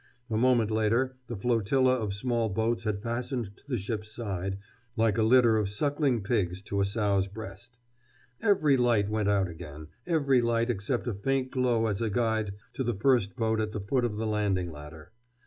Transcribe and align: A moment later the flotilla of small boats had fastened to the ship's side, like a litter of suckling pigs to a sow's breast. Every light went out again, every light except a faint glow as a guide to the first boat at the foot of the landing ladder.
A 0.31 0.35
moment 0.35 0.71
later 0.71 1.15
the 1.27 1.35
flotilla 1.35 1.93
of 1.93 2.15
small 2.15 2.49
boats 2.49 2.85
had 2.85 3.03
fastened 3.03 3.55
to 3.55 3.63
the 3.67 3.77
ship's 3.77 4.11
side, 4.11 4.57
like 4.95 5.19
a 5.19 5.21
litter 5.21 5.57
of 5.57 5.69
suckling 5.69 6.23
pigs 6.23 6.63
to 6.63 6.81
a 6.81 6.85
sow's 6.85 7.27
breast. 7.27 7.77
Every 8.41 8.77
light 8.77 9.09
went 9.09 9.29
out 9.29 9.47
again, 9.47 9.89
every 10.07 10.41
light 10.41 10.71
except 10.71 11.05
a 11.05 11.13
faint 11.13 11.51
glow 11.51 11.85
as 11.85 12.01
a 12.01 12.09
guide 12.09 12.55
to 12.73 12.83
the 12.83 12.95
first 12.95 13.35
boat 13.35 13.61
at 13.61 13.73
the 13.73 13.79
foot 13.81 14.03
of 14.03 14.15
the 14.15 14.25
landing 14.25 14.71
ladder. 14.71 15.11